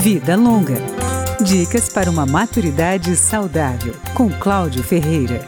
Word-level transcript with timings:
Vida 0.00 0.36
Longa. 0.36 0.76
Dicas 1.40 1.88
para 1.88 2.08
uma 2.08 2.24
maturidade 2.24 3.16
saudável, 3.16 3.96
com 4.14 4.30
Cláudio 4.30 4.80
Ferreira. 4.80 5.44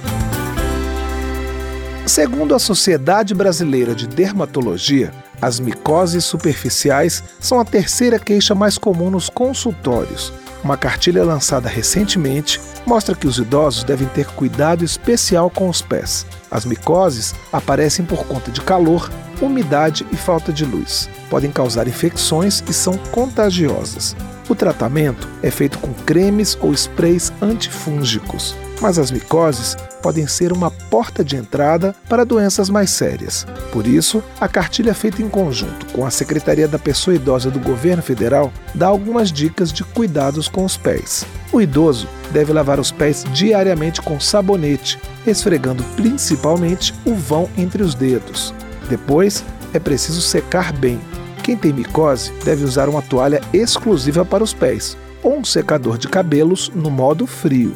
Segundo 2.05 2.53
a 2.53 2.59
Sociedade 2.59 3.33
Brasileira 3.33 3.95
de 3.95 4.09
Dermatologia, 4.09 5.13
as 5.41 5.61
micoses 5.61 6.25
superficiais 6.25 7.23
são 7.39 7.61
a 7.61 7.65
terceira 7.65 8.19
queixa 8.19 8.53
mais 8.53 8.77
comum 8.77 9.09
nos 9.09 9.31
consultórios. 9.31 10.33
Uma 10.65 10.77
cartilha 10.77 11.23
lançada 11.23 11.69
recentemente 11.69 12.61
mostra 12.85 13.15
que 13.15 13.29
os 13.29 13.39
idosos 13.39 13.85
devem 13.85 14.09
ter 14.09 14.27
cuidado 14.27 14.85
especial 14.85 15.49
com 15.49 15.69
os 15.69 15.81
pés. 15.81 16.27
As 16.51 16.65
micoses 16.65 17.37
aparecem 17.53 18.05
por 18.05 18.27
conta 18.27 18.51
de 18.51 18.61
calor, 18.61 19.09
umidade 19.41 20.05
e 20.11 20.17
falta 20.17 20.53
de 20.53 20.65
luz. 20.65 21.09
Podem 21.31 21.53
causar 21.53 21.87
infecções 21.87 22.65
e 22.69 22.73
são 22.73 22.99
contagiosas. 23.13 24.17
O 24.51 24.55
tratamento 24.57 25.29
é 25.45 25.51
feito 25.51 25.79
com 25.79 25.95
cremes 25.95 26.59
ou 26.61 26.73
sprays 26.73 27.33
antifúngicos, 27.41 28.57
mas 28.81 28.99
as 28.99 29.13
micoses 29.13 29.77
podem 30.03 30.27
ser 30.27 30.53
uma 30.53 30.73
porta 30.73 31.23
de 31.23 31.37
entrada 31.37 31.95
para 32.09 32.25
doenças 32.25 32.69
mais 32.69 32.91
sérias. 32.91 33.47
Por 33.71 33.87
isso, 33.87 34.21
a 34.41 34.49
cartilha 34.49 34.93
feita 34.93 35.23
em 35.23 35.29
conjunto 35.29 35.87
com 35.93 36.05
a 36.05 36.11
Secretaria 36.11 36.67
da 36.67 36.81
Pessoa 36.81 37.15
Idosa 37.15 37.49
do 37.49 37.61
Governo 37.61 38.03
Federal 38.03 38.53
dá 38.75 38.89
algumas 38.89 39.31
dicas 39.31 39.73
de 39.73 39.85
cuidados 39.85 40.49
com 40.49 40.65
os 40.65 40.77
pés. 40.77 41.25
O 41.53 41.61
idoso 41.61 42.09
deve 42.33 42.53
lavar 42.53 42.81
os 42.81 42.91
pés 42.91 43.25
diariamente 43.33 44.03
com 44.03 44.19
sabonete, 44.19 44.99
esfregando 45.25 45.85
principalmente 45.95 46.93
o 47.05 47.15
vão 47.15 47.49
entre 47.57 47.85
os 47.85 47.95
dedos. 47.95 48.53
Depois, 48.89 49.45
é 49.73 49.79
preciso 49.79 50.21
secar 50.21 50.73
bem. 50.73 51.01
Quem 51.43 51.57
tem 51.57 51.73
micose 51.73 52.33
deve 52.45 52.65
usar 52.65 52.89
uma 52.89 53.03
toalha 53.03 53.41
exclusiva 53.53 54.25
para 54.25 54.45
os 54.45 54.53
pés 54.53 54.97
ou 55.23 55.39
um 55.39 55.45
secador 55.45 55.99
de 55.99 56.09
cabelos 56.09 56.71
no 56.75 56.91
modo 56.91 57.27
frio. 57.27 57.75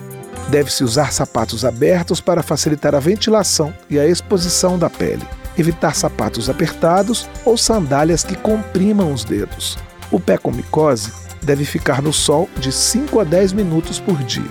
Deve-se 0.49 0.85
usar 0.85 1.13
sapatos 1.13 1.65
abertos 1.65 2.21
para 2.21 2.43
facilitar 2.43 2.95
a 2.95 3.01
ventilação 3.01 3.75
e 3.89 3.99
a 3.99 4.07
exposição 4.07 4.79
da 4.79 4.91
pele. 4.91 5.27
Evitar 5.57 5.95
sapatos 5.95 6.51
apertados 6.51 7.29
ou 7.45 7.57
sandálias 7.57 8.23
que 8.25 8.37
comprimam 8.37 9.13
os 9.13 9.25
dedos. 9.25 9.79
O 10.11 10.21
pé 10.21 10.37
com 10.37 10.51
micose 10.51 11.13
deve 11.43 11.65
ficar 11.65 12.03
no 12.03 12.13
sol 12.13 12.49
de 12.59 12.73
5 12.73 13.21
a 13.21 13.25
10 13.25 13.53
minutos 13.53 13.99
por 13.99 14.17
dia. 14.25 14.51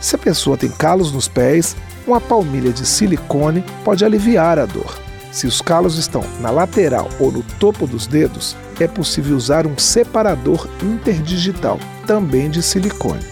Se 0.00 0.16
a 0.16 0.18
pessoa 0.18 0.56
tem 0.56 0.70
calos 0.70 1.12
nos 1.12 1.28
pés, 1.28 1.76
uma 2.06 2.20
palmilha 2.20 2.72
de 2.72 2.84
silicone 2.84 3.64
pode 3.84 4.04
aliviar 4.04 4.58
a 4.58 4.66
dor. 4.66 4.98
Se 5.32 5.46
os 5.46 5.62
calos 5.62 5.96
estão 5.96 6.22
na 6.40 6.50
lateral 6.50 7.08
ou 7.18 7.32
no 7.32 7.42
topo 7.58 7.86
dos 7.86 8.06
dedos, 8.06 8.54
é 8.78 8.86
possível 8.86 9.34
usar 9.34 9.66
um 9.66 9.78
separador 9.78 10.68
interdigital, 10.82 11.80
também 12.06 12.50
de 12.50 12.62
silicone. 12.62 13.24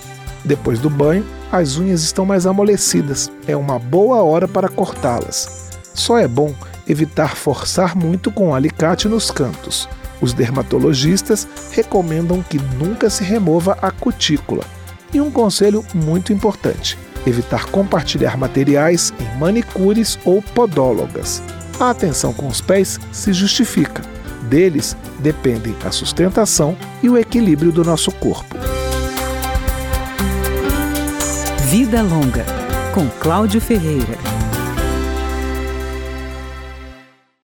Depois 0.43 0.79
do 0.79 0.89
banho, 0.89 1.27
as 1.53 1.77
unhas 1.77 2.03
estão 2.03 2.25
mais 2.25 2.47
amolecidas, 2.47 3.31
é 3.47 3.55
uma 3.55 3.79
boa 3.79 4.23
hora 4.23 4.49
para 4.49 4.71
cortá-las. 4.71 5.69
Só 5.93 6.17
é 6.17 6.27
bom 6.27 6.55
evitar 6.89 7.37
forçar 7.37 7.95
muito 7.95 8.33
com 8.33 8.49
o 8.49 8.55
alicate 8.55 9.07
nos 9.07 9.31
cantos. 9.31 9.87
Os 10.23 10.33
dermatologistas 10.33 11.47
recomendam 11.73 12.43
que 12.43 12.59
nunca 12.79 13.11
se 13.11 13.23
remova 13.23 13.77
a 13.83 13.91
cutícula. 13.91 14.65
E 15.13 15.21
um 15.21 15.31
conselho 15.31 15.85
muito 15.93 16.33
importante: 16.33 16.97
evitar 17.27 17.67
compartilhar 17.67 18.39
materiais 18.39 19.13
em 19.21 19.39
manicures 19.39 20.19
ou 20.25 20.41
podólogas. 20.41 21.43
A 21.81 21.89
atenção 21.89 22.35
com 22.35 22.47
os 22.47 22.61
pés 22.61 23.01
se 23.11 23.33
justifica. 23.33 24.03
Deles 24.43 24.95
dependem 25.19 25.75
a 25.83 25.91
sustentação 25.91 26.77
e 27.03 27.09
o 27.09 27.17
equilíbrio 27.17 27.73
do 27.73 27.83
nosso 27.83 28.13
corpo. 28.13 28.55
Vida 31.71 32.03
Longa, 32.03 32.45
com 32.93 33.09
Cláudio 33.19 33.63
Ferreira. 33.63 34.40